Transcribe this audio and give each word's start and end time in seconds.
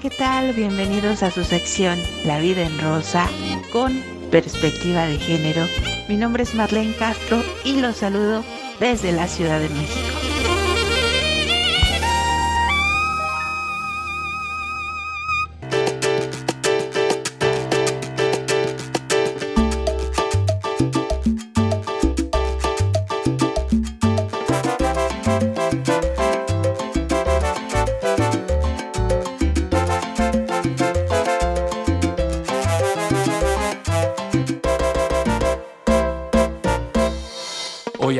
¿qué 0.00 0.08
tal? 0.08 0.54
Bienvenidos 0.54 1.22
a 1.22 1.30
su 1.30 1.44
sección 1.44 1.98
La 2.24 2.38
vida 2.38 2.62
en 2.62 2.80
rosa 2.80 3.28
con 3.70 4.02
perspectiva 4.30 5.06
de 5.06 5.18
género. 5.18 5.66
Mi 6.08 6.16
nombre 6.16 6.42
es 6.42 6.54
Marlene 6.54 6.94
Castro 6.94 7.42
y 7.64 7.80
los 7.80 7.96
saludo 7.96 8.42
desde 8.78 9.12
la 9.12 9.28
Ciudad 9.28 9.60
de 9.60 9.68
México. 9.68 10.19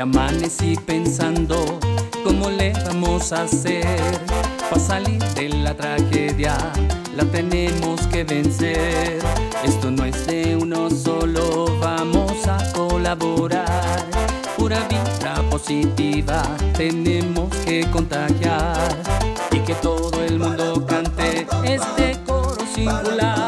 Amanecí 0.00 0.76
pensando 0.86 1.78
cómo 2.24 2.48
le 2.48 2.72
vamos 2.86 3.32
a 3.32 3.42
hacer 3.42 3.84
para 4.70 4.80
salir 4.80 5.22
de 5.34 5.48
la 5.48 5.74
tragedia. 5.74 6.56
La 7.14 7.24
tenemos 7.24 8.06
que 8.06 8.24
vencer. 8.24 9.18
Esto 9.64 9.90
no 9.90 10.04
es 10.04 10.26
de 10.26 10.56
uno 10.56 10.88
solo, 10.90 11.66
vamos 11.80 12.46
a 12.46 12.72
colaborar. 12.72 14.06
Pura 14.56 14.78
vida 14.88 15.34
positiva 15.50 16.42
tenemos 16.76 17.54
que 17.64 17.86
contagiar 17.90 18.96
y 19.52 19.58
que 19.60 19.74
todo 19.74 20.22
el 20.22 20.38
mundo 20.38 20.86
cante 20.86 21.46
este 21.64 22.18
coro 22.26 22.56
singular 22.74 23.39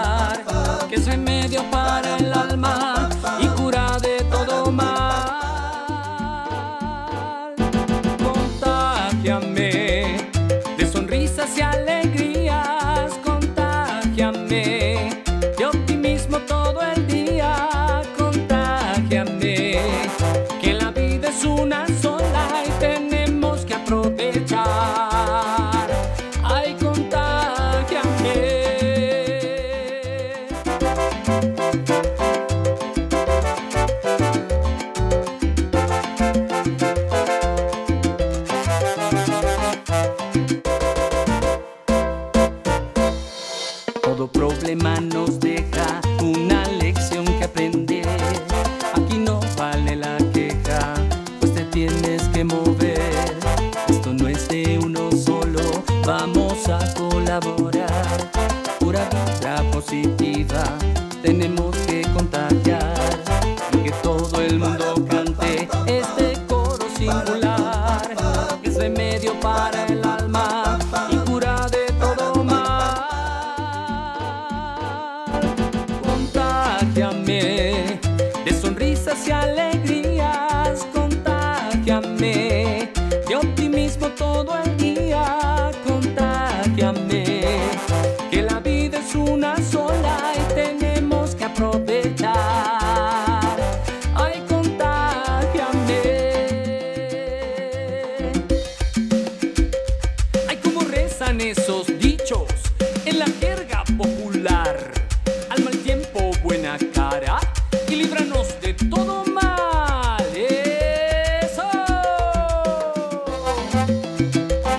De 76.95 78.53
sonrisas 78.53 79.27
y 79.27 79.31
alegrías, 79.31 80.02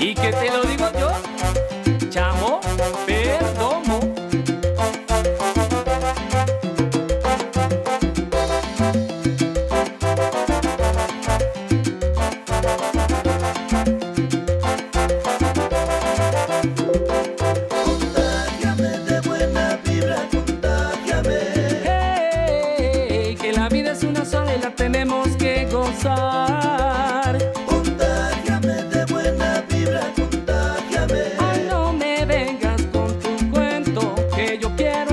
¿Y 0.03 0.13
qué 0.15 0.33
te 0.33 0.51
lo 0.51 0.62
yo 34.63 34.71
quiero 34.77 35.12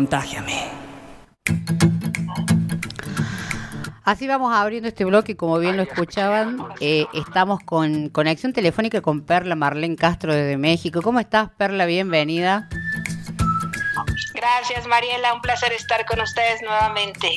Contágiame. 0.00 0.54
Así 4.02 4.26
vamos 4.26 4.54
abriendo 4.54 4.88
este 4.88 5.04
bloque, 5.04 5.36
como 5.36 5.58
bien 5.58 5.76
lo 5.76 5.82
escuchaban, 5.82 6.56
eh, 6.80 7.04
estamos 7.12 7.60
con 7.62 8.08
conexión 8.08 8.54
telefónica 8.54 9.02
con 9.02 9.26
Perla 9.26 9.56
Marlene 9.56 9.96
Castro 9.96 10.32
desde 10.32 10.56
México. 10.56 11.02
¿Cómo 11.02 11.20
estás, 11.20 11.50
Perla? 11.50 11.84
Bienvenida. 11.84 12.70
Gracias, 14.32 14.86
Mariela. 14.86 15.34
Un 15.34 15.42
placer 15.42 15.70
estar 15.74 16.06
con 16.06 16.18
ustedes 16.22 16.62
nuevamente. 16.62 17.28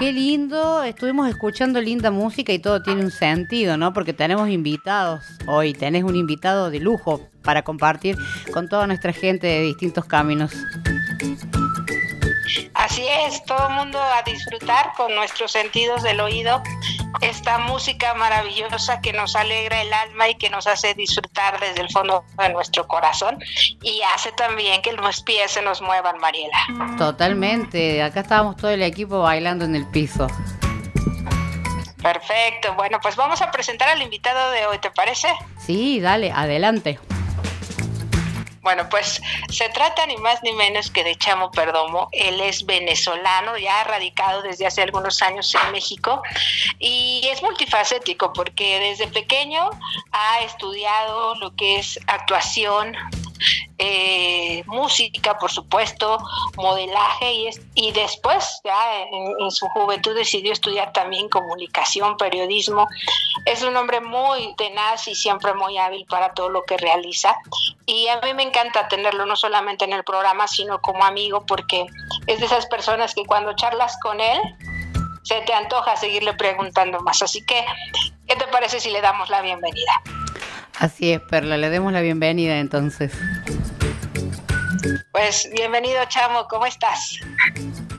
Qué 0.00 0.12
lindo, 0.12 0.82
estuvimos 0.82 1.28
escuchando 1.28 1.80
linda 1.80 2.10
música 2.10 2.52
y 2.52 2.58
todo 2.58 2.82
tiene 2.82 3.02
un 3.02 3.10
sentido, 3.10 3.76
¿no? 3.76 3.92
Porque 3.92 4.12
tenemos 4.12 4.48
invitados 4.48 5.24
hoy, 5.46 5.74
tenés 5.74 6.02
un 6.02 6.16
invitado 6.16 6.70
de 6.70 6.80
lujo 6.80 7.20
para 7.42 7.62
compartir 7.62 8.16
con 8.52 8.68
toda 8.68 8.86
nuestra 8.86 9.12
gente 9.12 9.46
de 9.46 9.62
distintos 9.62 10.04
caminos. 10.04 10.52
Así 12.74 13.06
es, 13.26 13.44
todo 13.44 13.68
el 13.68 13.74
mundo 13.74 14.00
a 14.00 14.22
disfrutar 14.22 14.92
con 14.96 15.14
nuestros 15.14 15.52
sentidos 15.52 16.02
del 16.02 16.20
oído 16.20 16.62
esta 17.20 17.58
música 17.58 18.14
maravillosa 18.14 19.00
que 19.00 19.12
nos 19.12 19.34
alegra 19.34 19.82
el 19.82 19.92
alma 19.92 20.28
y 20.28 20.34
que 20.36 20.50
nos 20.50 20.66
hace 20.66 20.94
disfrutar 20.94 21.58
desde 21.60 21.80
el 21.80 21.90
fondo 21.90 22.24
de 22.36 22.48
nuestro 22.50 22.86
corazón 22.86 23.38
y 23.82 24.00
hace 24.14 24.32
también 24.32 24.82
que 24.82 24.92
los 24.92 25.22
pies 25.22 25.52
se 25.52 25.62
nos 25.62 25.80
muevan, 25.82 26.18
Mariela. 26.18 26.58
Totalmente. 26.96 28.02
Acá 28.02 28.20
estábamos 28.20 28.56
todo 28.56 28.70
el 28.70 28.82
equipo 28.82 29.20
bailando 29.20 29.64
en 29.64 29.74
el 29.74 29.86
piso. 29.86 30.26
Perfecto, 32.02 32.74
bueno, 32.74 33.00
pues 33.02 33.16
vamos 33.16 33.42
a 33.42 33.50
presentar 33.50 33.88
al 33.88 34.00
invitado 34.00 34.52
de 34.52 34.66
hoy, 34.66 34.78
¿te 34.78 34.90
parece? 34.90 35.28
Sí, 35.58 36.00
dale, 36.00 36.30
adelante. 36.30 37.00
Bueno, 38.68 38.86
pues 38.90 39.22
se 39.48 39.70
trata 39.70 40.04
ni 40.04 40.18
más 40.18 40.42
ni 40.42 40.52
menos 40.52 40.90
que 40.90 41.02
de 41.02 41.16
Chamo 41.16 41.50
Perdomo. 41.50 42.10
Él 42.12 42.38
es 42.42 42.66
venezolano, 42.66 43.56
ya 43.56 43.82
radicado 43.84 44.42
desde 44.42 44.66
hace 44.66 44.82
algunos 44.82 45.22
años 45.22 45.54
en 45.54 45.72
México 45.72 46.22
y 46.78 47.26
es 47.32 47.42
multifacético 47.42 48.30
porque 48.34 48.78
desde 48.78 49.06
pequeño 49.06 49.70
ha 50.12 50.40
estudiado 50.42 51.34
lo 51.36 51.56
que 51.56 51.78
es 51.78 51.98
actuación, 52.08 52.94
eh, 53.78 54.62
música, 54.66 55.38
por 55.38 55.50
supuesto, 55.50 56.18
modelaje 56.56 57.32
y, 57.32 57.46
es- 57.48 57.60
y 57.74 57.92
después, 57.92 58.60
ya 58.64 59.02
en, 59.02 59.34
en 59.40 59.50
su 59.50 59.68
juventud, 59.68 60.14
decidió 60.14 60.52
estudiar 60.52 60.92
también 60.92 61.28
comunicación, 61.28 62.16
periodismo. 62.16 62.88
Es 63.44 63.62
un 63.62 63.76
hombre 63.76 64.00
muy 64.00 64.54
tenaz 64.56 65.06
y 65.08 65.14
siempre 65.14 65.54
muy 65.54 65.78
hábil 65.78 66.04
para 66.08 66.32
todo 66.34 66.48
lo 66.48 66.64
que 66.64 66.76
realiza. 66.76 67.36
Y 67.86 68.08
a 68.08 68.20
mí 68.20 68.34
me 68.34 68.42
encanta 68.42 68.88
tenerlo 68.88 69.26
no 69.26 69.36
solamente 69.36 69.84
en 69.84 69.92
el 69.92 70.04
programa, 70.04 70.48
sino 70.48 70.80
como 70.80 71.04
amigo, 71.04 71.44
porque 71.46 71.86
es 72.26 72.40
de 72.40 72.46
esas 72.46 72.66
personas 72.66 73.14
que 73.14 73.24
cuando 73.24 73.54
charlas 73.54 73.96
con 74.02 74.20
él, 74.20 74.40
se 75.22 75.40
te 75.42 75.52
antoja 75.52 75.96
seguirle 75.96 76.32
preguntando 76.34 77.00
más. 77.00 77.22
Así 77.22 77.44
que, 77.44 77.64
¿qué 78.26 78.36
te 78.36 78.46
parece 78.48 78.80
si 78.80 78.90
le 78.90 79.00
damos 79.00 79.28
la 79.30 79.42
bienvenida? 79.42 79.92
Así 80.78 81.12
es, 81.12 81.20
Perla, 81.20 81.56
le 81.56 81.70
demos 81.70 81.92
la 81.92 82.00
bienvenida 82.00 82.58
entonces. 82.58 83.12
Pues 85.10 85.50
bienvenido, 85.52 86.00
Chamo, 86.08 86.46
¿cómo 86.46 86.66
estás? 86.66 87.18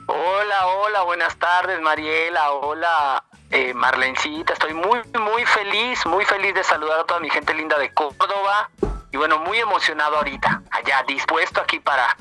Hola, 0.06 0.66
hola, 0.66 1.02
buenas 1.02 1.36
tardes, 1.38 1.78
Mariela. 1.80 2.52
Hola, 2.52 3.22
eh, 3.50 3.74
Marlencita. 3.74 4.54
Estoy 4.54 4.72
muy, 4.72 4.98
muy 5.20 5.44
feliz, 5.44 6.06
muy 6.06 6.24
feliz 6.24 6.54
de 6.54 6.64
saludar 6.64 7.00
a 7.00 7.04
toda 7.04 7.20
mi 7.20 7.28
gente 7.28 7.52
linda 7.52 7.78
de 7.78 7.92
Córdoba. 7.92 8.70
Y 9.12 9.16
bueno, 9.16 9.38
muy 9.38 9.58
emocionado 9.58 10.16
ahorita, 10.16 10.62
allá, 10.70 11.02
dispuesto 11.06 11.60
aquí 11.60 11.80
para. 11.80 12.16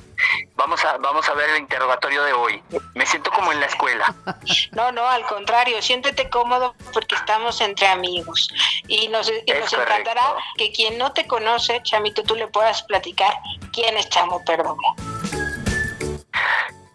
Vamos 0.55 0.83
a, 0.83 0.97
vamos 0.97 1.29
a 1.29 1.33
ver 1.33 1.51
el 1.51 1.57
interrogatorio 1.57 2.23
de 2.23 2.33
hoy. 2.33 2.63
Me 2.95 3.05
siento 3.05 3.31
como 3.31 3.51
en 3.51 3.59
la 3.59 3.67
escuela. 3.67 4.13
No, 4.71 4.91
no, 4.91 5.07
al 5.07 5.25
contrario, 5.25 5.81
siéntete 5.81 6.29
cómodo 6.29 6.75
porque 6.93 7.15
estamos 7.15 7.59
entre 7.61 7.87
amigos. 7.87 8.49
Y 8.87 9.07
nos, 9.09 9.29
y 9.29 9.51
encantará 9.51 10.35
que 10.57 10.71
quien 10.71 10.97
no 10.97 11.11
te 11.11 11.27
conoce, 11.27 11.81
Chamito, 11.83 12.23
tú 12.23 12.35
le 12.35 12.47
puedas 12.47 12.83
platicar 12.83 13.33
quién 13.73 13.97
es 13.97 14.09
Chamo 14.09 14.43
Perdomo. 14.45 14.95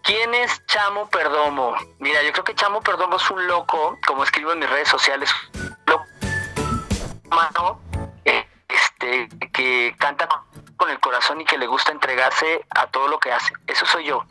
¿Quién 0.03 0.33
es 0.33 0.65
Chamo 0.67 1.09
Perdomo? 1.09 1.75
Mira, 1.99 2.23
yo 2.23 2.31
creo 2.31 2.43
que 2.43 2.55
Chamo 2.55 2.81
Perdomo 2.81 3.17
es 3.17 3.29
un 3.29 3.45
loco, 3.47 3.97
como 4.05 4.23
escribo 4.23 4.53
en 4.53 4.59
mis 4.59 4.69
redes 4.69 4.89
sociales, 4.89 5.29
loco 5.85 6.05
humano, 7.25 7.81
este, 9.05 9.49
que 9.49 9.95
canta 9.97 10.27
con 10.77 10.89
el 10.89 10.99
corazón 10.99 11.41
y 11.41 11.45
que 11.45 11.57
le 11.57 11.67
gusta 11.67 11.91
entregarse 11.91 12.65
a 12.69 12.87
todo 12.87 13.07
lo 13.07 13.19
que 13.19 13.31
hace. 13.31 13.53
Eso 13.67 13.85
soy 13.85 14.05
yo. 14.05 14.25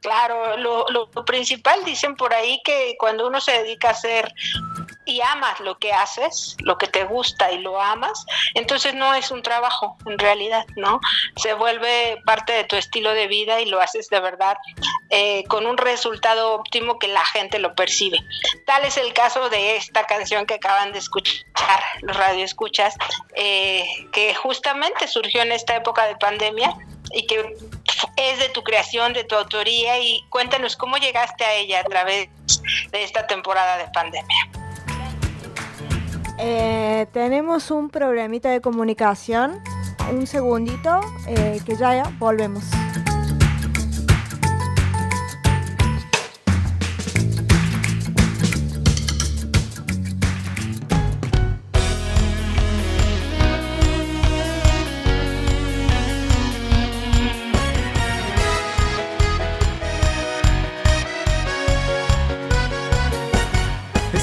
Claro, 0.00 0.56
lo, 0.56 0.86
lo 0.88 1.10
principal 1.24 1.84
dicen 1.84 2.16
por 2.16 2.32
ahí 2.32 2.60
que 2.64 2.96
cuando 2.98 3.26
uno 3.26 3.40
se 3.40 3.52
dedica 3.52 3.88
a 3.88 3.92
hacer 3.92 4.32
y 5.10 5.20
amas 5.22 5.58
lo 5.60 5.78
que 5.78 5.92
haces, 5.92 6.56
lo 6.60 6.78
que 6.78 6.86
te 6.86 7.04
gusta 7.04 7.50
y 7.50 7.58
lo 7.58 7.80
amas, 7.80 8.24
entonces 8.54 8.94
no 8.94 9.14
es 9.14 9.30
un 9.30 9.42
trabajo 9.42 9.96
en 10.06 10.18
realidad, 10.18 10.64
¿no? 10.76 11.00
Se 11.36 11.54
vuelve 11.54 12.20
parte 12.24 12.52
de 12.52 12.64
tu 12.64 12.76
estilo 12.76 13.12
de 13.12 13.26
vida 13.26 13.60
y 13.60 13.66
lo 13.66 13.80
haces 13.80 14.08
de 14.08 14.20
verdad 14.20 14.56
eh, 15.08 15.44
con 15.48 15.66
un 15.66 15.78
resultado 15.78 16.52
óptimo 16.52 16.98
que 16.98 17.08
la 17.08 17.24
gente 17.24 17.58
lo 17.58 17.74
percibe. 17.74 18.18
Tal 18.66 18.84
es 18.84 18.96
el 18.96 19.12
caso 19.12 19.48
de 19.50 19.76
esta 19.76 20.06
canción 20.06 20.46
que 20.46 20.54
acaban 20.54 20.92
de 20.92 20.98
escuchar, 20.98 21.42
los 22.02 22.16
radioescuchas, 22.16 22.94
eh, 23.34 23.84
que 24.12 24.34
justamente 24.34 25.08
surgió 25.08 25.42
en 25.42 25.52
esta 25.52 25.74
época 25.76 26.06
de 26.06 26.16
pandemia 26.16 26.74
y 27.12 27.26
que 27.26 27.56
es 28.16 28.38
de 28.38 28.48
tu 28.50 28.62
creación, 28.62 29.12
de 29.12 29.24
tu 29.24 29.34
autoría 29.34 29.98
y 29.98 30.24
cuéntanos 30.28 30.76
cómo 30.76 30.96
llegaste 30.96 31.44
a 31.44 31.54
ella 31.54 31.80
a 31.80 31.84
través 31.84 32.28
de 32.90 33.04
esta 33.04 33.26
temporada 33.26 33.78
de 33.78 33.88
pandemia. 33.92 34.50
Eh, 36.38 37.06
tenemos 37.12 37.70
un 37.70 37.90
problemita 37.90 38.50
de 38.50 38.60
comunicación. 38.60 39.62
Un 40.10 40.26
segundito, 40.26 41.00
eh, 41.28 41.60
que 41.64 41.76
ya 41.76 42.02
volvemos. 42.18 42.64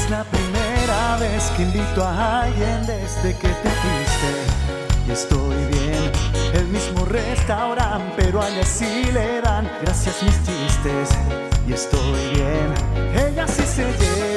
Es 0.07 0.11
la 0.11 0.23
primera 0.23 1.17
vez 1.17 1.51
que 1.57 1.63
invito 1.63 2.01
a 2.01 2.43
alguien 2.43 2.85
desde 2.85 3.37
que 3.37 3.49
te 3.49 3.69
fuiste. 3.69 4.31
Y 5.05 5.11
estoy 5.11 5.57
bien, 5.65 6.11
el 6.53 6.67
mismo 6.69 7.03
restaurante, 7.03 8.13
pero 8.15 8.41
allá 8.41 8.63
sí 8.63 9.03
le 9.11 9.41
dan 9.41 9.69
gracias 9.81 10.23
mis 10.23 10.37
chistes. 10.45 11.09
Y 11.67 11.73
estoy 11.73 12.29
bien, 12.33 12.73
ella 13.13 13.45
sí 13.49 13.63
se 13.63 13.83
lleva 13.83 14.36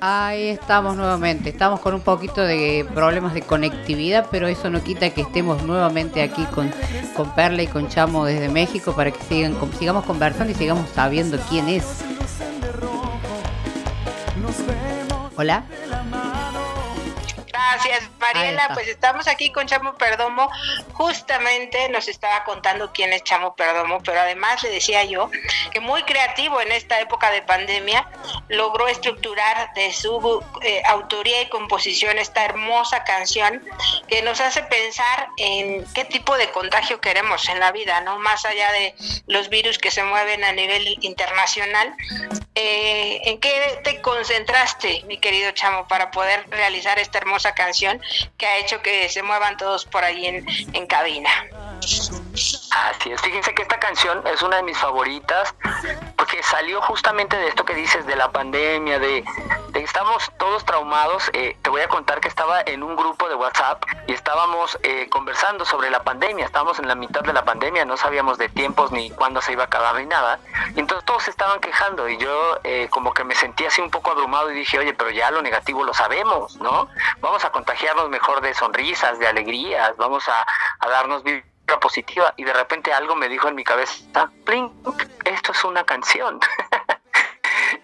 Ahí 0.00 0.48
estamos 0.48 0.96
nuevamente. 0.96 1.50
Estamos 1.50 1.80
con 1.80 1.94
un 1.94 2.00
poquito 2.00 2.40
de 2.40 2.86
problemas 2.94 3.34
de 3.34 3.42
conectividad, 3.42 4.28
pero 4.30 4.48
eso 4.48 4.70
no 4.70 4.82
quita 4.82 5.10
que 5.10 5.20
estemos 5.20 5.62
nuevamente 5.62 6.22
aquí 6.22 6.44
con, 6.46 6.72
con 7.14 7.34
Perla 7.34 7.62
y 7.62 7.66
con 7.66 7.88
Chamo 7.88 8.24
desde 8.24 8.48
México 8.48 8.94
para 8.94 9.10
que 9.10 9.22
sigan, 9.24 9.54
sigamos 9.78 10.04
conversando 10.06 10.52
y 10.52 10.54
sigamos 10.54 10.88
sabiendo 10.90 11.38
quién 11.50 11.68
es. 11.68 12.02
Hola. 15.36 15.64
Gracias, 17.46 18.09
Mariela. 18.32 18.70
Pues 18.74 18.88
estamos 18.88 19.28
aquí 19.28 19.50
con 19.52 19.66
Chamo 19.66 19.94
Perdomo. 19.94 20.50
Justamente 20.92 21.88
nos 21.88 22.08
estaba 22.08 22.44
contando 22.44 22.92
quién 22.92 23.12
es 23.12 23.24
Chamo 23.24 23.54
Perdomo, 23.54 24.00
pero 24.02 24.20
además 24.20 24.62
le 24.62 24.70
decía 24.70 25.04
yo 25.04 25.30
que 25.72 25.80
muy 25.80 26.02
creativo 26.04 26.60
en 26.60 26.72
esta 26.72 27.00
época 27.00 27.30
de 27.30 27.42
pandemia 27.42 28.08
logró 28.48 28.88
estructurar 28.88 29.72
de 29.74 29.92
su 29.92 30.42
eh, 30.62 30.82
autoría 30.86 31.42
y 31.42 31.48
composición 31.48 32.18
esta 32.18 32.44
hermosa 32.44 33.04
canción 33.04 33.62
que 34.08 34.22
nos 34.22 34.40
hace 34.40 34.62
pensar 34.64 35.28
en 35.36 35.84
qué 35.94 36.04
tipo 36.04 36.36
de 36.36 36.50
contagio 36.50 37.00
queremos 37.00 37.48
en 37.48 37.60
la 37.60 37.72
vida, 37.72 38.00
¿no? 38.00 38.18
Más 38.18 38.44
allá 38.44 38.70
de 38.72 38.94
los 39.26 39.48
virus 39.48 39.78
que 39.78 39.90
se 39.90 40.02
mueven 40.02 40.44
a 40.44 40.52
nivel 40.52 40.98
internacional. 41.00 41.94
Eh, 42.54 43.20
¿En 43.24 43.38
qué 43.38 43.80
te 43.84 44.00
concentraste, 44.00 45.04
mi 45.06 45.18
querido 45.18 45.50
Chamo, 45.52 45.86
para 45.88 46.10
poder 46.10 46.44
realizar 46.50 46.98
esta 46.98 47.18
hermosa 47.18 47.54
canción 47.54 48.00
que 48.36 48.46
ha 48.46 48.58
hecho 48.58 48.82
que 48.82 49.08
se 49.08 49.22
muevan 49.22 49.56
todos 49.56 49.84
por 49.84 50.04
ahí 50.04 50.26
en, 50.26 50.46
en 50.72 50.86
cabina? 50.86 51.30
Así 51.82 53.10
es, 53.10 53.20
fíjense 53.20 53.54
que 53.54 53.62
esta 53.62 53.78
canción 53.78 54.22
es 54.26 54.42
una 54.42 54.56
de 54.56 54.62
mis 54.62 54.76
favoritas 54.78 55.54
porque 56.30 56.44
salió 56.44 56.80
justamente 56.82 57.36
de 57.36 57.48
esto 57.48 57.64
que 57.64 57.74
dices, 57.74 58.06
de 58.06 58.14
la 58.14 58.30
pandemia, 58.30 59.00
de, 59.00 59.24
de 59.70 59.80
estamos 59.82 60.30
todos 60.38 60.64
traumados. 60.64 61.28
Eh, 61.32 61.56
te 61.60 61.70
voy 61.70 61.80
a 61.80 61.88
contar 61.88 62.20
que 62.20 62.28
estaba 62.28 62.60
en 62.60 62.84
un 62.84 62.94
grupo 62.94 63.28
de 63.28 63.34
WhatsApp 63.34 63.82
y 64.06 64.12
estábamos 64.12 64.78
eh, 64.84 65.08
conversando 65.10 65.64
sobre 65.64 65.90
la 65.90 66.04
pandemia. 66.04 66.44
Estábamos 66.44 66.78
en 66.78 66.86
la 66.86 66.94
mitad 66.94 67.22
de 67.22 67.32
la 67.32 67.44
pandemia, 67.44 67.84
no 67.84 67.96
sabíamos 67.96 68.38
de 68.38 68.48
tiempos 68.48 68.92
ni 68.92 69.10
cuándo 69.10 69.42
se 69.42 69.52
iba 69.52 69.64
a 69.64 69.66
acabar 69.66 69.96
ni 69.96 70.06
nada. 70.06 70.38
Y 70.76 70.78
entonces 70.78 71.04
todos 71.04 71.26
estaban 71.26 71.58
quejando 71.58 72.08
y 72.08 72.16
yo 72.18 72.60
eh, 72.62 72.86
como 72.90 73.12
que 73.12 73.24
me 73.24 73.34
sentí 73.34 73.66
así 73.66 73.80
un 73.80 73.90
poco 73.90 74.12
abrumado 74.12 74.52
y 74.52 74.54
dije, 74.54 74.78
oye, 74.78 74.94
pero 74.94 75.10
ya 75.10 75.32
lo 75.32 75.42
negativo 75.42 75.82
lo 75.82 75.94
sabemos, 75.94 76.56
¿no? 76.60 76.88
Vamos 77.20 77.44
a 77.44 77.50
contagiarnos 77.50 78.08
mejor 78.08 78.40
de 78.40 78.54
sonrisas, 78.54 79.18
de 79.18 79.26
alegrías, 79.26 79.96
vamos 79.96 80.28
a, 80.28 80.46
a 80.78 80.88
darnos 80.88 81.24
positiva. 81.78 82.34
Y 82.36 82.44
de 82.44 82.52
repente 82.52 82.92
algo 82.92 83.14
me 83.14 83.28
dijo 83.28 83.48
en 83.48 83.54
mi 83.54 83.64
cabeza, 83.64 84.30
Plink, 84.44 84.72
esto 85.24 85.52
es 85.52 85.64
una 85.64 85.84
canción. 85.84 86.40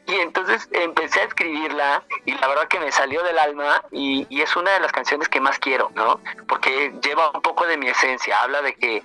Y 0.07 0.15
entonces 0.15 0.69
empecé 0.71 1.21
a 1.21 1.25
escribirla 1.25 2.05
y 2.25 2.33
la 2.35 2.47
verdad 2.47 2.69
que 2.69 2.79
me 2.79 2.93
salió 2.93 3.25
del 3.25 3.39
alma 3.39 3.83
y, 3.91 4.25
y, 4.29 4.41
es 4.41 4.55
una 4.55 4.71
de 4.71 4.81
las 4.81 4.93
canciones 4.93 5.29
que 5.29 5.41
más 5.41 5.59
quiero, 5.59 5.91
¿no? 5.97 6.21
Porque 6.47 6.95
lleva 7.03 7.31
un 7.33 7.43
poco 7.43 7.67
de 7.67 7.77
mi 7.77 7.89
esencia, 7.89 8.41
habla 8.41 8.63
de 8.63 8.75
que 8.75 9.03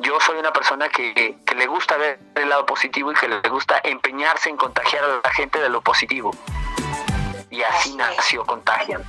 yo 0.00 0.20
soy 0.20 0.38
una 0.38 0.52
persona 0.52 0.90
que, 0.90 1.38
que 1.46 1.54
le 1.54 1.66
gusta 1.66 1.96
ver 1.96 2.20
el 2.34 2.50
lado 2.50 2.66
positivo 2.66 3.10
y 3.10 3.14
que 3.14 3.28
le 3.28 3.48
gusta 3.48 3.80
empeñarse 3.82 4.50
en 4.50 4.58
contagiar 4.58 5.04
a 5.04 5.20
la 5.24 5.30
gente 5.32 5.60
de 5.60 5.70
lo 5.70 5.80
positivo. 5.80 6.30
Y 7.58 7.62
así, 7.62 7.96
nació 7.96 8.46
Contagian. 8.46 9.04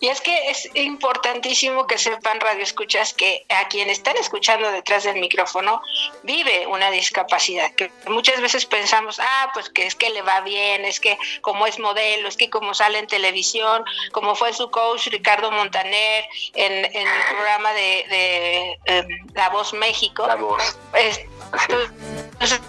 Y 0.00 0.08
es 0.08 0.20
que 0.20 0.50
es 0.50 0.68
importantísimo 0.74 1.86
que 1.86 1.98
sepan, 1.98 2.40
radio 2.40 2.62
escuchas, 2.62 3.14
que 3.14 3.46
a 3.48 3.68
quien 3.68 3.88
están 3.88 4.16
escuchando 4.16 4.70
detrás 4.72 5.04
del 5.04 5.20
micrófono 5.20 5.80
vive 6.24 6.66
una 6.66 6.90
discapacidad, 6.90 7.72
que 7.74 7.90
muchas 8.08 8.40
veces 8.40 8.66
pensamos, 8.66 9.20
ah, 9.20 9.50
pues 9.54 9.70
que 9.70 9.86
es 9.86 9.94
que 9.94 10.10
le 10.10 10.20
va 10.22 10.40
bien, 10.40 10.84
es 10.84 10.98
que 10.98 11.16
como 11.40 11.66
es 11.66 11.78
modelo, 11.78 12.28
es 12.28 12.36
que 12.36 12.50
como 12.50 12.74
sale 12.74 12.98
en 12.98 13.06
televisión, 13.06 13.84
como 14.12 14.34
fue 14.34 14.52
su 14.52 14.68
coach 14.70 15.06
Ricardo 15.06 15.50
Montaner 15.52 16.24
en, 16.54 16.72
en 16.84 17.08
el 17.08 17.22
programa 17.30 17.72
de, 17.72 18.04
de, 18.10 18.92
de, 18.92 19.18
La 19.34 19.48
Voz 19.48 19.72
México. 19.72 20.26
La 20.26 20.34
Voz. 20.34 20.76
Es, 20.92 21.20
entonces, 21.68 22.60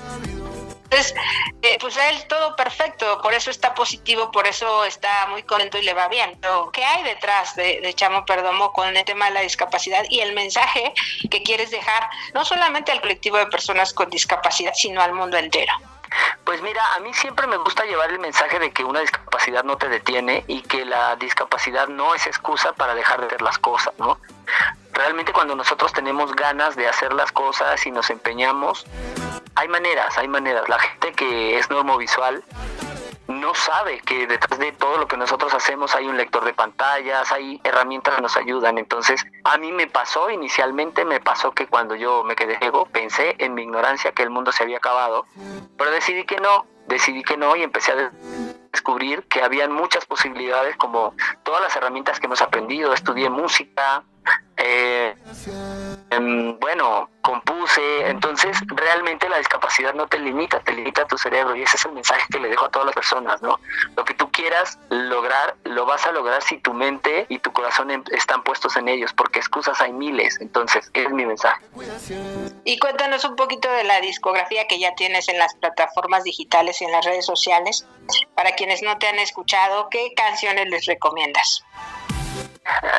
entonces, 0.89 1.15
eh, 1.63 1.77
pues 1.81 1.97
él 1.97 2.27
todo 2.29 2.55
perfecto, 2.55 3.19
por 3.21 3.33
eso 3.33 3.51
está 3.51 3.73
positivo, 3.73 4.31
por 4.31 4.47
eso 4.47 4.85
está 4.85 5.27
muy 5.27 5.43
contento 5.43 5.77
y 5.77 5.81
le 5.81 5.93
va 5.93 6.07
bien. 6.07 6.37
Pero, 6.41 6.71
¿qué 6.71 6.85
hay 6.85 7.03
detrás 7.03 7.57
de, 7.57 7.81
de, 7.81 7.93
Chamo 7.93 8.25
Perdomo 8.25 8.71
con 8.71 8.95
el 8.95 9.03
tema 9.03 9.25
de 9.25 9.31
la 9.31 9.41
discapacidad 9.41 10.05
y 10.09 10.21
el 10.21 10.33
mensaje 10.33 10.93
que 11.29 11.43
quieres 11.43 11.71
dejar, 11.71 12.09
no 12.33 12.45
solamente 12.45 12.93
al 12.93 13.01
colectivo 13.01 13.37
de 13.37 13.47
personas 13.47 13.93
con 13.93 14.09
discapacidad, 14.09 14.73
sino 14.75 15.01
al 15.01 15.11
mundo 15.11 15.35
entero? 15.35 15.73
Pues 16.45 16.61
mira, 16.61 16.81
a 16.95 16.99
mí 16.99 17.13
siempre 17.13 17.47
me 17.47 17.57
gusta 17.57 17.83
llevar 17.83 18.09
el 18.09 18.19
mensaje 18.19 18.57
de 18.57 18.71
que 18.71 18.85
una 18.85 19.01
discapacidad 19.01 19.65
no 19.65 19.77
te 19.77 19.89
detiene 19.89 20.45
y 20.47 20.61
que 20.61 20.85
la 20.85 21.17
discapacidad 21.17 21.89
no 21.89 22.15
es 22.15 22.25
excusa 22.27 22.71
para 22.71 22.95
dejar 22.95 23.19
de 23.19 23.27
hacer 23.27 23.41
las 23.41 23.57
cosas, 23.57 23.93
¿no? 23.99 24.17
Realmente 24.93 25.33
cuando 25.33 25.53
nosotros 25.53 25.91
tenemos 25.91 26.33
ganas 26.33 26.77
de 26.77 26.87
hacer 26.87 27.11
las 27.11 27.33
cosas 27.33 27.85
y 27.85 27.91
nos 27.91 28.09
empeñamos, 28.09 28.85
hay 29.57 29.67
maneras, 29.67 30.15
hay 30.17 30.27
maneras. 30.27 30.69
La 30.69 30.77
gente 30.77 31.13
que 31.13 31.57
es 31.57 31.69
normovisual 31.71 32.43
no 33.27 33.55
sabe 33.55 33.99
que 34.01 34.27
detrás 34.27 34.59
de 34.59 34.71
todo 34.71 34.99
lo 34.99 35.07
que 35.07 35.17
nosotros 35.17 35.51
hacemos 35.53 35.95
hay 35.95 36.07
un 36.07 36.15
lector 36.15 36.45
de 36.45 36.53
pantallas, 36.53 37.31
hay 37.31 37.59
herramientas 37.63 38.15
que 38.15 38.21
nos 38.21 38.37
ayudan. 38.37 38.77
Entonces, 38.77 39.25
a 39.43 39.57
mí 39.57 39.71
me 39.71 39.87
pasó, 39.87 40.29
inicialmente 40.29 41.05
me 41.05 41.19
pasó 41.19 41.51
que 41.53 41.65
cuando 41.65 41.95
yo 41.95 42.23
me 42.23 42.35
quedé 42.35 42.59
ciego, 42.59 42.85
pensé 42.85 43.35
en 43.39 43.55
mi 43.55 43.63
ignorancia 43.63 44.11
que 44.11 44.21
el 44.21 44.29
mundo 44.29 44.51
se 44.51 44.61
había 44.61 44.77
acabado, 44.77 45.25
pero 45.75 45.89
decidí 45.89 46.23
que 46.25 46.39
no, 46.39 46.67
decidí 46.85 47.23
que 47.23 47.35
no 47.35 47.55
y 47.55 47.63
empecé 47.63 47.93
a 47.93 48.11
descubrir 48.71 49.23
que 49.27 49.41
habían 49.41 49.71
muchas 49.71 50.05
posibilidades 50.05 50.77
como 50.77 51.15
todas 51.43 51.63
las 51.63 51.75
herramientas 51.75 52.19
que 52.19 52.27
hemos 52.27 52.43
aprendido, 52.43 52.93
estudié 52.93 53.31
música, 53.31 54.03
eh, 54.57 55.15
bueno, 56.59 57.09
compuse, 57.21 58.07
entonces 58.07 58.57
realmente 58.67 59.29
la 59.29 59.37
discapacidad 59.37 59.93
no 59.93 60.07
te 60.07 60.17
limita, 60.17 60.59
te 60.61 60.73
limita 60.73 61.05
tu 61.05 61.17
cerebro 61.17 61.55
y 61.55 61.61
ese 61.61 61.77
es 61.77 61.85
el 61.85 61.91
mensaje 61.91 62.25
que 62.31 62.39
le 62.39 62.49
dejo 62.49 62.65
a 62.65 62.69
todas 62.69 62.87
las 62.87 62.95
personas, 62.95 63.41
¿no? 63.41 63.59
Lo 63.95 64.03
que 64.03 64.13
tú 64.13 64.31
quieras 64.31 64.79
lograr, 64.89 65.55
lo 65.65 65.85
vas 65.85 66.05
a 66.07 66.11
lograr 66.11 66.41
si 66.41 66.57
tu 66.57 66.73
mente 66.73 67.25
y 67.29 67.39
tu 67.39 67.51
corazón 67.53 68.03
están 68.11 68.43
puestos 68.43 68.77
en 68.77 68.87
ellos, 68.87 69.13
porque 69.13 69.39
excusas 69.39 69.79
hay 69.81 69.93
miles, 69.93 70.39
entonces 70.41 70.89
es 70.93 71.09
mi 71.11 71.25
mensaje. 71.25 71.63
Y 72.63 72.79
cuéntanos 72.79 73.25
un 73.25 73.35
poquito 73.35 73.69
de 73.71 73.83
la 73.83 73.99
discografía 74.01 74.67
que 74.67 74.79
ya 74.79 74.95
tienes 74.95 75.29
en 75.29 75.37
las 75.37 75.53
plataformas 75.55 76.23
digitales 76.23 76.81
y 76.81 76.85
en 76.85 76.91
las 76.91 77.05
redes 77.05 77.25
sociales, 77.25 77.85
para 78.35 78.53
quienes 78.53 78.81
no 78.81 78.97
te 78.97 79.07
han 79.07 79.19
escuchado, 79.19 79.89
¿qué 79.89 80.13
canciones 80.15 80.67
les 80.69 80.85
recomiendas? 80.85 81.63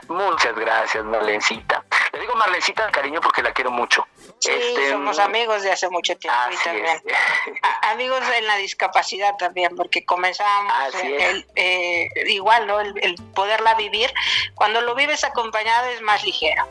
Muchas 0.08 0.54
gracias, 0.56 1.04
Marlencita. 1.04 1.84
Le 2.12 2.20
digo 2.20 2.34
Marlencita 2.34 2.86
de 2.86 2.92
cariño 2.92 3.20
porque 3.20 3.42
la 3.42 3.52
quiero 3.52 3.70
mucho. 3.70 4.06
Sí, 4.40 4.50
este, 4.50 4.90
somos 4.90 5.18
amigos 5.18 5.62
de 5.62 5.72
hace 5.72 5.88
mucho 5.88 6.16
tiempo 6.16 6.38
y 6.52 6.64
también. 6.64 7.02
amigos 7.82 8.22
en 8.36 8.46
la 8.46 8.56
discapacidad 8.56 9.36
también, 9.36 9.74
porque 9.76 10.04
comenzamos 10.04 10.72
el, 11.02 11.46
eh, 11.56 12.08
igual, 12.26 12.66
¿no? 12.66 12.80
El, 12.80 12.94
el, 13.02 13.14
poderla 13.34 13.74
vivir. 13.74 14.12
Cuando 14.54 14.80
lo 14.80 14.94
vives 14.94 15.24
acompañado 15.24 15.88
es 15.88 16.00
más 16.02 16.22
ligero. 16.24 16.68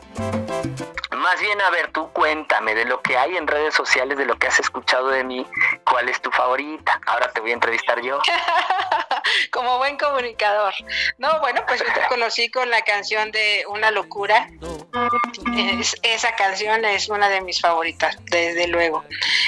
Más 1.18 1.40
bien, 1.40 1.60
a 1.60 1.70
ver, 1.70 1.90
tú 1.90 2.12
cuéntame 2.12 2.76
de 2.76 2.84
lo 2.84 3.02
que 3.02 3.18
hay 3.18 3.36
en 3.36 3.46
redes 3.46 3.74
sociales, 3.74 4.16
de 4.16 4.24
lo 4.24 4.38
que 4.38 4.46
has 4.46 4.60
escuchado 4.60 5.08
de 5.08 5.24
mí, 5.24 5.44
¿cuál 5.84 6.08
es 6.08 6.22
tu 6.22 6.30
favorita? 6.30 7.00
Ahora 7.06 7.32
te 7.32 7.40
voy 7.40 7.50
a 7.50 7.54
entrevistar 7.54 8.00
yo. 8.00 8.20
Como 9.50 9.78
buen 9.78 9.96
comunicador. 9.98 10.72
No, 11.18 11.40
bueno, 11.40 11.62
pues 11.66 11.80
yo 11.80 11.92
te 11.92 12.00
conocí 12.08 12.50
con 12.50 12.70
la 12.70 12.82
canción 12.82 13.32
de 13.32 13.64
Una 13.68 13.90
locura. 13.90 14.48
Es, 15.56 15.96
esa 16.02 16.36
canción 16.36 16.84
es 16.84 17.08
una 17.08 17.28
de 17.28 17.40
mis 17.40 17.57
favoritas, 17.60 18.16
desde 18.26 18.68
luego. 18.68 19.04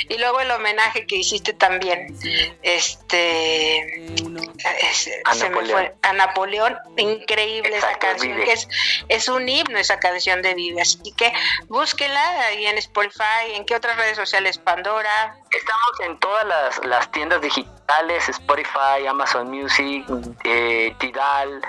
Y 0.09 0.19
luego 0.19 0.41
el 0.41 0.51
homenaje 0.51 1.07
que 1.07 1.17
hiciste 1.17 1.53
también, 1.53 2.17
este, 2.63 4.05
es, 4.83 5.11
a, 5.25 5.35
se 5.35 5.49
Napoleón. 5.49 5.83
me 5.83 5.89
fue, 5.89 5.97
a 6.03 6.13
Napoleón, 6.13 6.77
increíble 6.97 7.75
Exacto, 7.75 7.89
esa 7.91 7.99
canción, 7.99 8.33
Vive. 8.35 8.45
que 8.45 8.53
es, 8.53 8.69
es 9.09 9.29
un 9.29 9.49
himno 9.49 9.79
esa 9.79 9.99
canción 9.99 10.43
de 10.43 10.55
Vive, 10.55 10.81
así 10.83 11.13
que 11.17 11.33
búsquenla 11.69 12.47
ahí 12.47 12.67
en 12.67 12.79
Spotify, 12.79 13.55
en 13.55 13.65
qué 13.65 13.75
otras 13.75 13.97
redes 13.97 14.17
sociales, 14.17 14.59
Pandora. 14.59 15.37
Estamos 15.51 16.01
en 16.05 16.19
todas 16.19 16.47
las, 16.47 16.85
las 16.85 17.11
tiendas 17.13 17.41
digitales, 17.41 17.80
Spotify, 18.29 19.07
Amazon 19.09 19.51
Music, 19.51 20.05
eh, 20.45 20.95
Tidal, 20.99 21.61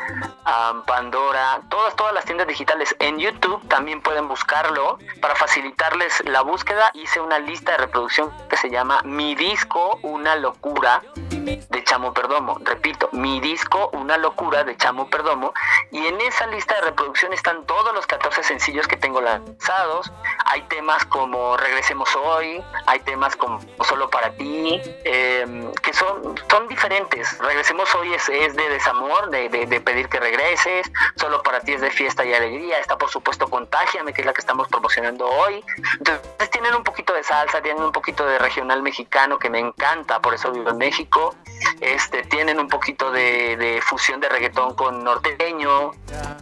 um, 0.46 0.84
Pandora, 0.84 1.62
todas, 1.70 1.96
todas 1.96 2.14
las 2.14 2.26
tiendas 2.26 2.48
digitales. 2.48 2.96
En 3.00 3.18
YouTube 3.18 3.68
también 3.68 4.02
pueden 4.02 4.28
buscarlo. 4.28 4.98
Para 5.22 5.36
facilitarles 5.36 6.24
la 6.26 6.42
búsqueda, 6.42 6.92
hice 6.94 7.20
una 7.20 7.40
lista 7.40 7.74
de 7.74 7.78
reproducción 7.80 8.32
que 8.50 8.58
se 8.58 8.70
llama 8.70 9.02
Mi 9.04 9.36
Disco, 9.36 10.00
Una 10.04 10.36
Locura 10.36 11.02
de 11.16 11.84
Chamo 11.84 12.14
Perdomo. 12.14 12.58
Repito, 12.64 13.10
Mi 13.12 13.40
Disco, 13.40 13.90
Una 13.94 14.18
Locura 14.18 14.64
de 14.64 14.78
Chamo 14.78 15.10
Perdomo. 15.10 15.54
Y 15.92 16.06
en 16.06 16.20
esa 16.22 16.48
lista 16.48 16.76
de 16.76 16.82
reproducción 16.82 17.34
están 17.34 17.66
todos 17.66 17.94
los 17.94 18.06
14 18.08 18.44
sencillos 18.44 18.88
que 18.88 18.98
tengo 18.98 19.22
lanzados. 19.22 20.12
Hay 20.46 20.62
temas 20.64 21.06
como 21.06 21.58
Regresemos 21.58 22.16
Hoy, 22.16 22.64
hay 22.86 23.00
temas 23.02 23.36
como 23.36 23.60
Solo 23.88 24.10
para 24.10 24.32
ti, 24.32 24.80
eh, 25.04 25.72
que 25.82 25.94
son, 25.94 26.11
son 26.50 26.68
diferentes. 26.68 27.38
Regresemos 27.40 27.94
Hoy 27.96 28.14
es, 28.14 28.28
de 28.28 28.70
desamor, 28.70 29.30
de, 29.30 29.82
pedir 29.82 30.08
que 30.08 30.20
regreses. 30.20 30.92
Solo 31.16 31.42
para 31.44 31.60
ti 31.60 31.74
es 31.74 31.82
de 31.82 31.92
fiesta 31.92 32.24
y 32.26 32.34
alegría. 32.34 32.80
Está, 32.80 32.98
por 32.98 33.10
supuesto, 33.10 33.48
Contágiame, 33.48 34.14
que 34.14 34.22
es 34.22 34.26
la 34.26 34.34
que 34.34 34.42
estamos 34.42 34.68
promocionando 34.68 35.28
hoy. 35.28 35.64
Entonces, 35.98 36.52
tienen 36.52 36.76
un 36.76 36.84
poquito 36.84 37.14
de 37.14 37.24
salsa, 37.24 37.62
tienen 37.62 37.84
un 37.84 37.92
poquito 37.92 38.26
de 38.26 38.38
regional 38.40 38.82
mexicano 38.82 39.40
que 39.40 39.50
me 39.50 39.60
encanta, 39.60 40.22
por 40.22 40.34
eso 40.34 40.52
vivo 40.52 40.70
en 40.70 40.78
México. 40.78 41.36
Este, 41.80 42.24
tienen 42.24 42.60
un 42.60 42.68
poquito 42.68 43.12
de, 43.12 43.58
de 43.58 43.82
fusión 43.82 44.20
de 44.20 44.30
reggaetón 44.30 44.76
con 44.76 45.04
norteño. 45.04 45.92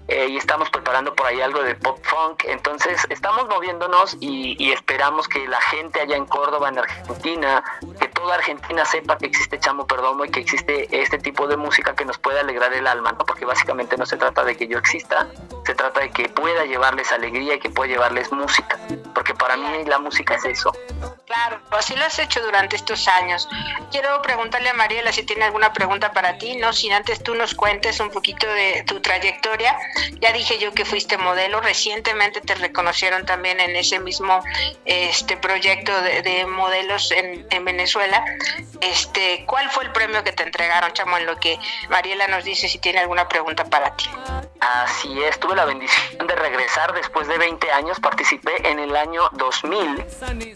Eh, 0.07 0.27
y 0.29 0.37
estamos 0.37 0.69
preparando 0.71 1.13
por 1.13 1.27
ahí 1.27 1.39
algo 1.41 1.61
de 1.61 1.75
pop 1.75 1.99
funk. 2.03 2.43
Entonces, 2.45 3.05
estamos 3.09 3.47
moviéndonos 3.47 4.17
y, 4.19 4.55
y 4.63 4.71
esperamos 4.71 5.27
que 5.27 5.47
la 5.47 5.61
gente 5.61 6.01
allá 6.01 6.15
en 6.15 6.25
Córdoba, 6.25 6.69
en 6.69 6.79
Argentina, 6.79 7.63
que 7.99 8.08
toda 8.19 8.35
Argentina 8.35 8.85
sepa 8.85 9.17
que 9.17 9.27
existe 9.27 9.59
Chamo 9.59 9.87
Perdomo 9.87 10.25
y 10.25 10.29
que 10.29 10.41
existe 10.41 10.87
este 10.91 11.17
tipo 11.17 11.47
de 11.47 11.55
música 11.55 11.95
que 11.95 12.05
nos 12.05 12.17
puede 12.17 12.39
alegrar 12.39 12.73
el 12.73 12.85
alma, 12.85 13.13
¿no? 13.13 13.19
Porque 13.19 13.45
básicamente 13.45 13.95
no 13.97 14.05
se 14.05 14.17
trata 14.17 14.43
de 14.43 14.57
que 14.57 14.67
yo 14.67 14.77
exista, 14.77 15.27
se 15.69 15.75
trata 15.75 15.99
de 15.99 16.09
que 16.09 16.27
pueda 16.29 16.65
llevarles 16.65 17.11
alegría 17.11 17.53
y 17.53 17.59
que 17.59 17.69
pueda 17.69 17.91
llevarles 17.91 18.31
música, 18.31 18.79
porque 19.13 19.35
para 19.35 19.55
mí 19.55 19.85
la 19.85 19.99
música 19.99 20.33
es 20.33 20.43
eso. 20.45 20.71
Claro, 21.27 21.61
así 21.69 21.95
lo 21.95 22.05
has 22.05 22.17
hecho 22.17 22.41
durante 22.41 22.75
estos 22.75 23.07
años. 23.07 23.47
Quiero 23.91 24.19
preguntarle 24.23 24.69
a 24.69 24.73
Mariela 24.73 25.11
si 25.11 25.21
tiene 25.21 25.45
alguna 25.45 25.71
pregunta 25.71 26.11
para 26.11 26.39
ti, 26.39 26.55
no 26.55 26.73
sin 26.73 26.91
antes 26.91 27.21
tú 27.21 27.35
nos 27.35 27.53
cuentes 27.53 27.99
un 27.99 28.09
poquito 28.09 28.47
de 28.47 28.83
tu 28.87 28.99
trayectoria. 28.99 29.77
Ya 30.19 30.33
dije 30.33 30.57
yo 30.57 30.73
que 30.73 30.85
fuiste 30.85 31.19
modelo, 31.19 31.61
recientemente 31.61 32.41
te 32.41 32.55
reconocieron 32.55 33.27
también 33.27 33.59
en 33.59 33.75
ese 33.75 33.99
mismo 33.99 34.41
este 34.85 35.37
proyecto 35.37 35.91
de, 36.01 36.47
modelos 36.47 37.11
en, 37.11 37.45
en, 37.51 37.63
Venezuela. 37.63 38.25
Este, 38.81 39.45
¿cuál 39.45 39.69
fue 39.69 39.83
el 39.83 39.91
premio 39.91 40.23
que 40.23 40.31
te 40.31 40.41
entregaron, 40.41 40.91
chamo? 40.93 41.19
En 41.19 41.27
lo 41.27 41.39
que 41.39 41.59
Mariela 41.89 42.27
nos 42.27 42.43
dice 42.43 42.67
si 42.67 42.79
tiene 42.79 43.01
alguna 43.01 43.27
pregunta 43.27 43.65
para 43.65 43.95
ti. 43.95 44.09
Así 44.59 45.23
es, 45.23 45.39
tuve 45.39 45.55
la 45.55 45.65
bendición 45.65 46.27
de 46.27 46.35
regresar 46.35 46.93
después 46.93 47.27
de 47.27 47.37
20 47.37 47.71
años. 47.71 47.99
Participé 47.99 48.69
en 48.69 48.79
el 48.79 48.95
año 48.95 49.21
2000 49.33 50.05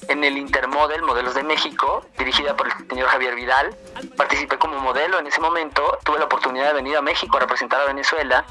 en 0.10 0.24
el 0.24 0.38
Intermodel 0.38 1.02
Modelos 1.04 1.36
de 1.36 1.44
México, 1.44 2.06
dirigida 2.18 2.56
por 2.56 2.68
el 2.68 2.74
señor 2.90 3.08
Javier 3.08 3.36
Vidal. 3.36 3.76
Participé 4.18 4.58
como 4.58 4.80
modelo 4.80 5.20
en 5.20 5.28
ese 5.28 5.40
momento. 5.40 5.98
Tuve 6.04 6.20
la 6.20 6.26
oportunidad 6.26 6.68
de 6.68 6.74
venir 6.74 6.98
a 6.98 7.02
México 7.02 7.38
a 7.38 7.40
representar 7.40 7.82
a 7.82 7.86
Venezuela. 7.86 8.46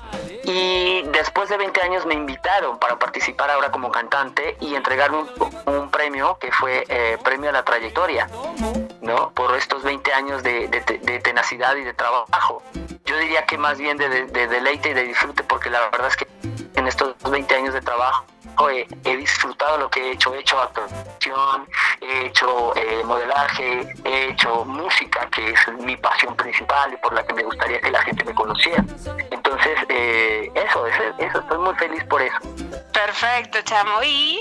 Y 0.45 1.03
después 1.13 1.49
de 1.51 1.59
20 1.59 1.83
años 1.83 2.07
me 2.07 2.15
invitaron 2.15 2.79
para 2.79 2.99
participar 2.99 3.51
ahora 3.51 3.71
como 3.71 3.91
cantante 3.91 4.57
y 4.61 4.75
entregarme 4.75 5.25
un, 5.67 5.91
premio 5.91 6.39
que 6.39 6.51
fue 6.51 6.85
eh, 6.89 7.19
Premio 7.23 7.51
a 7.51 7.53
la 7.53 7.65
Trayectoria, 7.65 8.27
¿no? 9.03 9.31
Por 9.33 9.55
estos 9.57 9.83
20 9.83 10.13
años 10.13 10.43
de, 10.43 10.69
tenacidad 11.23 11.77
y 11.77 11.83
de 11.83 11.93
trabajo. 11.93 12.63
Yo 13.05 13.19
diría 13.19 13.45
que 13.45 13.59
más 13.59 13.79
bien 13.79 13.99
de, 13.99 14.09
de 14.09 14.47
deleite 14.47 14.91
y 14.91 14.95
de 14.95 15.05
disfrute 15.05 15.43
porque 15.43 15.69
la 15.69 15.81
verdad 15.91 16.09
es 16.09 16.17
que 16.17 16.27
en 16.75 16.87
estos 16.87 17.15
20 17.31 17.55
años 17.55 17.75
de 17.75 17.81
trabajo 17.81 18.25
he, 18.71 19.17
disfrutado 19.17 19.79
lo 19.79 19.91
que 19.91 20.01
he 20.01 20.13
hecho, 20.13 20.35
he 20.35 20.41
hecho 20.41 20.61
actuación, 20.61 21.67
he 22.01 22.27
hecho 22.27 22.75
eh, 22.77 23.03
modelaje, 23.05 23.95
he 24.05 24.31
hecho 24.31 24.65
música, 24.65 25.29
que 25.31 25.51
es 25.51 25.61
mi 25.81 25.97
pasión 25.97 26.35
principal 26.37 26.93
y 26.93 26.97
por 26.99 27.13
la 27.13 27.25
que 27.27 27.35
me 27.35 27.43
gustaría 27.43 27.81
que 27.81 27.91
la 27.91 28.03
gente 28.03 28.25
me 28.25 28.35
conociera. 28.35 28.85
Entonces, 29.31 29.79
eh, 29.89 30.51
eso, 30.55 30.87
eso, 30.87 31.03
eso, 31.19 31.39
estoy 31.41 31.59
muy 31.59 31.75
feliz 31.75 32.05
por 32.05 32.23
eso. 32.23 32.39
Perfecto, 32.93 33.61
Chamo. 33.63 34.03
Y 34.03 34.41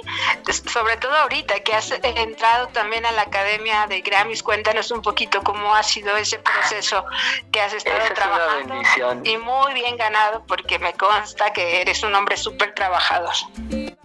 sobre 0.52 0.98
todo 0.98 1.14
ahorita 1.16 1.60
que 1.62 1.74
has 1.74 1.92
entrado 1.92 2.68
también 2.68 3.06
a 3.06 3.12
la 3.12 3.24
Academia 3.24 3.88
de 3.88 4.02
Grammys, 4.02 4.44
cuéntanos 4.44 4.92
un 4.92 5.02
poquito 5.02 5.42
cómo 5.42 5.74
ha 5.76 5.84
sido 5.84 6.16
ese 6.18 6.40
proceso 6.40 7.06
que 7.52 7.62
has 7.62 7.74
estado 7.74 8.14
trabajando. 8.14 8.76
y 9.24 9.38
muy 9.38 9.74
bien 9.74 9.98
ganado 9.98 10.44
porque 10.48 10.80
me 10.80 10.94
consta 10.94 11.54
que 11.54 11.82
eres 11.82 12.04
un 12.04 12.14
hombre 12.16 12.38
súper 12.38 12.74
trabajador. 12.74 13.34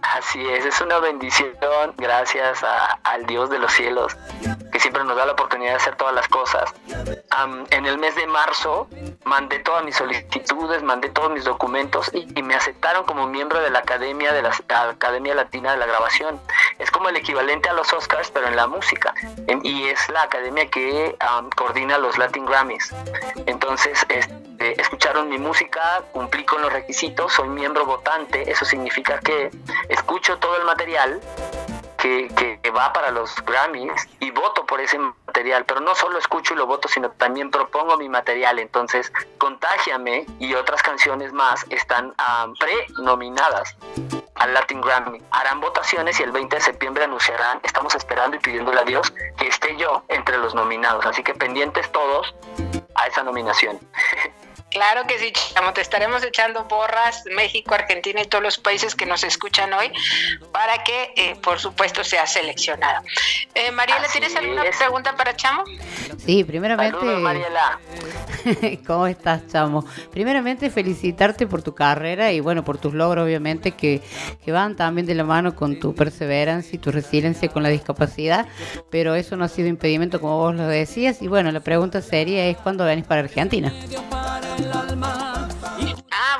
Así 0.01 0.47
es, 0.49 0.65
es 0.65 0.79
una 0.81 0.99
bendición 0.99 1.53
gracias 1.97 2.63
al 3.03 3.25
Dios 3.25 3.49
de 3.49 3.59
los 3.59 3.73
cielos 3.73 4.15
que 4.77 4.81
siempre 4.81 5.03
nos 5.03 5.17
da 5.17 5.25
la 5.25 5.31
oportunidad 5.31 5.71
de 5.71 5.77
hacer 5.77 5.95
todas 5.95 6.13
las 6.13 6.27
cosas. 6.27 6.71
en 7.71 7.85
el 7.87 7.97
mes 7.97 8.15
de 8.15 8.27
marzo 8.27 8.87
mandé 9.23 9.57
todas 9.59 9.83
mis 9.83 9.95
solicitudes, 9.95 10.83
mandé 10.83 11.09
todos 11.09 11.31
mis 11.31 11.45
documentos 11.45 12.11
y, 12.13 12.27
me 12.43 12.53
aceptaron 12.53 13.03
como 13.05 13.25
miembro 13.25 13.59
de 13.59 13.71
la 13.71 13.79
Academia 13.79 14.31
de 14.31 14.43
la, 14.43 14.51
Academia 14.69 15.33
Latina 15.33 15.71
de 15.71 15.77
la 15.77 15.87
Grabación. 15.87 16.39
Es 16.77 16.91
como 16.91 17.09
el 17.09 17.15
equivalente 17.15 17.69
a 17.69 17.73
los 17.73 17.91
Oscars, 17.91 18.29
pero 18.29 18.47
en 18.47 18.55
la 18.55 18.67
música. 18.67 19.15
y 19.63 19.85
es 19.85 20.09
la 20.09 20.21
academia 20.21 20.69
que 20.69 21.17
coordina 21.55 21.97
los 21.97 22.19
Latin 22.19 22.45
Grammys. 22.45 22.93
Entonces, 23.47 24.05
este, 24.09 24.79
escucharon 24.79 25.27
mi 25.27 25.39
música, 25.39 26.03
cumplí 26.11 26.45
con 26.45 26.61
los 26.61 26.71
requisitos, 26.71 27.33
soy 27.33 27.49
miembro 27.49 27.85
votante, 27.85 28.49
eso 28.51 28.63
significa 28.63 29.19
que 29.19 29.49
escucho 29.89 30.37
todo 30.37 30.55
el 30.57 30.65
material 30.65 31.19
que, 31.97 32.59
que, 32.61 32.71
va 32.71 32.93
para 32.93 33.11
los 33.11 33.35
Grammys 33.45 34.07
y 34.19 34.31
voto 34.31 34.65
por 34.65 34.79
ese 34.79 34.99
material, 34.99 35.65
pero 35.65 35.79
no 35.79 35.95
solo 35.95 36.17
escucho 36.17 36.53
y 36.53 36.57
lo 36.57 36.67
voto, 36.67 36.87
sino 36.87 37.09
también 37.11 37.49
propongo 37.49 37.97
mi 37.97 38.07
material. 38.07 38.59
Entonces, 38.59 39.11
Contágiame 39.37 40.25
y 40.39 40.53
otras 40.53 40.81
canciones 40.83 41.31
más 41.33 41.65
están 41.69 42.07
um, 42.07 42.53
pre-nominadas 42.55 43.75
al 44.35 44.53
Latin 44.53 44.81
Grammy. 44.81 45.21
Harán 45.31 45.59
votaciones 45.61 46.19
y 46.19 46.23
el 46.23 46.31
20 46.31 46.55
de 46.55 46.61
septiembre 46.61 47.03
anunciarán, 47.05 47.59
estamos 47.63 47.95
esperando 47.95 48.37
y 48.37 48.39
pidiéndole 48.39 48.79
a 48.79 48.83
Dios 48.83 49.11
que 49.37 49.47
esté 49.47 49.75
yo 49.77 50.03
entre 50.09 50.37
los 50.37 50.53
nominados. 50.53 51.05
Así 51.05 51.23
que 51.23 51.33
pendientes 51.33 51.91
todos 51.91 52.35
a 52.95 53.07
esa 53.07 53.23
nominación. 53.23 53.79
Claro 54.77 55.07
que 55.07 55.17
sí, 55.17 55.33
chamo, 55.55 55.73
te 55.73 55.81
estaremos 55.81 56.23
echando 56.23 56.65
borras 56.65 57.23
México, 57.35 57.73
Argentina 57.73 58.21
y 58.21 58.25
todos 58.25 58.43
los 58.43 58.59
países 58.59 58.93
que 58.93 59.07
nos 59.07 59.23
escuchan 59.23 59.73
hoy 59.73 59.91
para 60.51 60.83
que, 60.83 61.13
eh, 61.15 61.35
por 61.41 61.59
supuesto, 61.59 62.03
sea 62.03 62.27
seleccionado. 62.27 63.03
Eh, 63.55 63.71
Mariela, 63.71 64.07
¿tienes 64.11 64.35
alguna 64.35 64.61
pregunta 64.77 65.15
para 65.15 65.35
Chamo? 65.35 65.63
Sí, 66.23 66.43
primeramente. 66.43 66.95
Saludos, 66.95 67.21
Mariela. 67.21 67.79
¿Cómo 68.85 69.07
estás, 69.07 69.47
Chamo? 69.47 69.83
Primeramente, 70.11 70.69
felicitarte 70.69 71.47
por 71.47 71.63
tu 71.63 71.73
carrera 71.73 72.31
y, 72.31 72.39
bueno, 72.39 72.63
por 72.63 72.77
tus 72.77 72.93
logros, 72.93 73.25
obviamente, 73.25 73.71
que, 73.71 74.03
que 74.45 74.51
van 74.51 74.75
también 74.75 75.07
de 75.07 75.15
la 75.15 75.23
mano 75.23 75.55
con 75.55 75.79
tu 75.79 75.95
perseverancia 75.95 76.75
y 76.75 76.77
tu 76.77 76.91
resiliencia 76.91 77.49
con 77.49 77.63
la 77.63 77.69
discapacidad, 77.69 78.45
pero 78.91 79.15
eso 79.15 79.35
no 79.37 79.45
ha 79.45 79.49
sido 79.49 79.69
impedimento, 79.69 80.21
como 80.21 80.37
vos 80.37 80.53
lo 80.53 80.67
decías. 80.67 81.23
Y, 81.23 81.27
bueno, 81.27 81.51
la 81.51 81.61
pregunta 81.61 82.03
seria 82.03 82.45
es: 82.45 82.57
¿cuándo 82.57 82.85
venís 82.85 83.07
para 83.07 83.21
Argentina? 83.21 83.73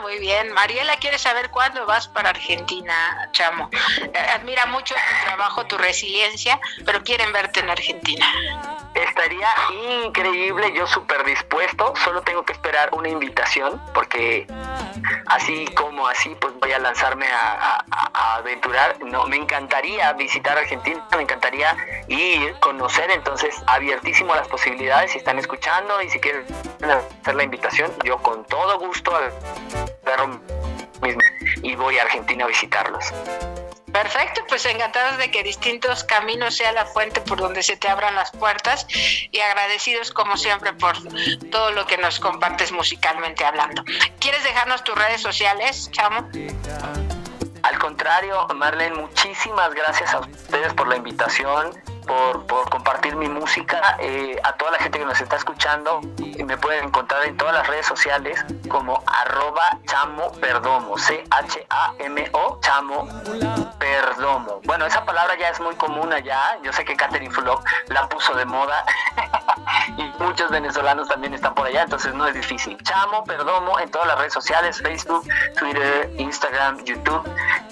Muy 0.08 0.20
bien. 0.20 0.54
Mariela 0.54 0.96
quiere 0.96 1.20
saber 1.20 1.50
cuándo 1.50 1.86
vas 1.86 2.08
para 2.08 2.30
Argentina, 2.30 3.30
Chamo. 3.34 3.70
Eh, 3.74 4.18
admira 4.36 4.66
mucho 4.68 4.96
tu 4.96 5.26
trabajo, 5.26 5.66
tu 5.66 5.78
resiliencia, 5.78 6.58
pero 6.86 7.04
quieren 7.04 7.34
verte 7.34 7.60
en 7.60 7.70
Argentina. 7.70 8.26
Estaría 8.94 9.50
increíble, 10.06 10.72
yo 10.74 10.88
súper 10.88 11.26
dispuesto, 11.26 11.94
solo 12.06 12.22
tengo 12.22 12.46
que 12.46 12.54
esperar 12.54 12.90
una 12.94 13.10
invitación, 13.10 13.82
porque 13.94 14.48
así 15.26 15.66
como 15.76 16.08
así, 16.08 16.36
pues 16.40 16.54
voy 16.62 16.72
a 16.72 16.80
lanzarme 16.80 17.28
a, 17.28 17.84
aventurar. 18.38 19.04
No, 19.04 19.26
me 19.26 19.36
encantaría 19.36 20.14
visitar 20.14 20.58
Argentina, 20.58 21.06
me 21.18 21.24
encantaría 21.24 21.76
ir, 22.08 22.56
conocer, 22.62 23.12
entonces 23.12 23.62
abiertísimo 23.68 24.32
a 24.32 24.38
las 24.38 24.48
posibilidades, 24.48 25.12
si 25.12 25.18
están 25.18 25.38
escuchando 25.38 26.02
y 26.02 26.10
si 26.10 26.20
quieren 26.20 26.46
hacer 27.22 27.36
la 27.36 27.44
invitación, 27.44 27.92
yo 28.06 28.18
con 28.20 28.46
todo 28.46 28.80
gusto 28.80 29.12
y 31.62 31.76
voy 31.76 31.98
a 31.98 32.04
Argentina 32.04 32.46
a 32.46 32.48
visitarlos. 32.48 33.14
Perfecto, 33.92 34.42
pues 34.48 34.66
encantados 34.66 35.18
de 35.18 35.32
que 35.32 35.42
distintos 35.44 36.04
caminos 36.04 36.56
sea 36.56 36.72
la 36.72 36.86
fuente 36.86 37.20
por 37.22 37.40
donde 37.40 37.64
se 37.64 37.78
te 37.78 37.88
abran 37.88 38.14
las 38.16 38.32
puertas 38.32 38.86
y 39.32 39.40
agradecidos 39.40 40.12
como 40.12 40.38
siempre 40.38 40.74
por 40.74 40.98
todo 41.50 41.72
lo 41.72 41.88
que 41.88 41.98
nos 41.98 42.20
compartes 42.20 42.72
musicalmente 42.72 43.44
hablando. 43.44 43.84
¿Quieres 44.20 44.44
dejarnos 44.44 44.84
tus 44.84 44.96
redes 44.96 45.22
sociales, 45.22 45.90
Chamo? 45.92 46.30
Al 47.64 47.80
contrario, 47.80 48.48
Marlene, 48.56 48.96
muchísimas 48.96 49.74
gracias 49.74 50.14
a 50.14 50.20
ustedes 50.20 50.74
por 50.74 50.88
la 50.88 50.98
invitación 50.98 51.97
por, 52.08 52.70
compartir 52.70 53.16
mi 53.16 53.30
música. 53.30 53.98
Eh, 54.00 54.40
a 54.44 54.54
toda 54.54 54.72
la 54.72 54.78
gente 54.80 55.00
que 55.00 55.06
nos 55.06 55.20
está 55.20 55.36
escuchando, 55.36 56.02
me 56.46 56.58
pueden 56.58 56.86
encontrar 56.86 57.26
en 57.26 57.38
todas 57.38 57.54
las 57.54 57.68
redes 57.68 57.86
sociales 57.86 58.44
como 58.70 59.04
arroba 59.06 59.78
chamo 59.86 60.32
perdomo, 60.34 60.98
C-H-A-M-O, 60.98 62.60
chamo 62.62 63.08
perdomo. 63.80 64.62
Bueno, 64.66 64.86
esa 64.86 65.06
palabra 65.06 65.38
ya 65.38 65.50
es 65.50 65.60
muy 65.60 65.76
común 65.76 66.12
allá. 66.12 66.58
Yo 66.64 66.72
sé 66.74 66.86
que 66.86 66.96
Catherine 66.96 67.32
Fulop 67.32 67.64
la 67.88 68.08
puso 68.10 68.34
de 68.36 68.46
moda 68.46 68.86
y 69.98 70.04
muchos 70.24 70.50
venezolanos 70.50 71.08
también 71.08 71.34
están 71.34 71.54
por 71.54 71.68
allá, 71.68 71.84
entonces 71.84 72.14
no 72.14 72.28
es 72.28 72.34
difícil. 72.34 72.78
Chamo 72.84 73.24
perdomo 73.24 73.80
en 73.80 73.90
todas 73.92 74.08
las 74.08 74.18
redes 74.18 74.34
sociales, 74.34 74.82
Facebook, 74.82 75.28
Twitter, 75.58 76.10
Instagram, 76.18 76.84
YouTube. 76.86 77.24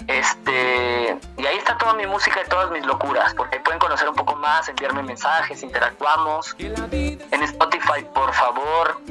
Este, 0.07 1.17
y 1.37 1.45
ahí 1.45 1.57
está 1.57 1.77
toda 1.77 1.93
mi 1.93 2.05
música 2.05 2.41
y 2.45 2.49
todas 2.49 2.69
mis 2.71 2.85
locuras, 2.85 3.33
porque 3.33 3.59
pueden 3.59 3.79
conocer 3.79 4.07
un 4.07 4.15
poco 4.15 4.35
más, 4.35 4.67
enviarme 4.69 5.03
mensajes, 5.03 5.63
interactuamos. 5.63 6.55
En 6.59 7.43
Spotify, 7.43 8.05
por 8.13 8.33
favor, 8.33 9.01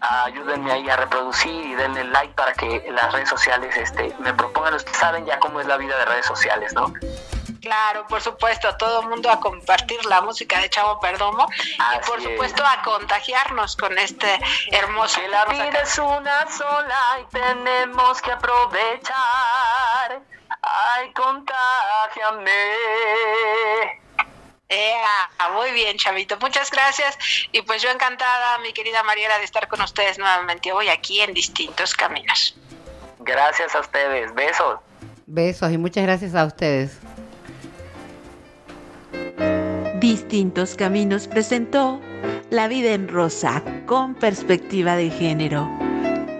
ayúdenme 0.00 0.72
ahí 0.72 0.88
a 0.88 0.96
reproducir 0.96 1.52
y 1.52 1.74
denle 1.74 2.04
like 2.04 2.34
para 2.34 2.52
que 2.54 2.84
las 2.90 3.12
redes 3.12 3.28
sociales 3.28 3.76
este, 3.76 4.14
me 4.20 4.32
propongan. 4.34 4.74
Ustedes 4.74 4.96
saben 4.96 5.26
ya 5.26 5.38
cómo 5.38 5.60
es 5.60 5.66
la 5.66 5.76
vida 5.76 5.96
de 5.98 6.04
redes 6.04 6.26
sociales, 6.26 6.72
¿no? 6.74 6.92
Claro, 7.60 8.06
por 8.08 8.22
supuesto, 8.22 8.68
a 8.68 8.78
todo 8.78 9.02
el 9.02 9.08
mundo 9.08 9.30
a 9.30 9.38
compartir 9.38 10.04
la 10.06 10.22
música 10.22 10.58
de 10.60 10.70
Chavo 10.70 10.98
Perdomo 10.98 11.46
y 11.54 12.06
por 12.06 12.22
supuesto 12.22 12.64
a 12.64 12.80
contagiarnos 12.82 13.76
con 13.76 13.96
este 13.98 14.40
hermoso. 14.70 15.20
Que 15.20 15.28
la 15.28 15.44
vida 15.44 15.80
es 15.82 15.98
una 15.98 16.50
sola 16.50 17.18
y 17.20 17.24
tenemos 17.26 18.22
que 18.22 18.32
aprovechar. 18.32 19.14
Ay, 20.62 21.12
contagiame. 21.12 22.50
muy 25.52 25.72
bien, 25.72 25.96
Chavito. 25.96 26.36
Muchas 26.38 26.70
gracias. 26.70 27.16
Y 27.52 27.62
pues 27.62 27.82
yo 27.82 27.90
encantada, 27.90 28.58
mi 28.58 28.72
querida 28.72 29.02
Mariela, 29.02 29.38
de 29.38 29.44
estar 29.44 29.68
con 29.68 29.80
ustedes 29.80 30.18
nuevamente 30.18 30.72
hoy 30.72 30.88
aquí 30.88 31.20
en 31.20 31.34
Distintos 31.34 31.94
Caminos. 31.94 32.56
Gracias 33.20 33.74
a 33.74 33.80
ustedes. 33.80 34.34
Besos. 34.34 34.78
Besos 35.26 35.72
y 35.72 35.78
muchas 35.78 36.04
gracias 36.04 36.34
a 36.34 36.44
ustedes. 36.44 36.98
Distintos 40.00 40.74
Caminos 40.74 41.28
presentó 41.28 42.00
La 42.48 42.68
vida 42.68 42.92
en 42.92 43.06
rosa 43.08 43.62
con 43.86 44.14
perspectiva 44.14 44.96
de 44.96 45.10
género. 45.10 45.70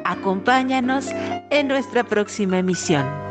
Acompáñanos 0.05 1.09
en 1.51 1.69
nuestra 1.69 2.05
próxima 2.05 2.59
emisión. 2.59 3.30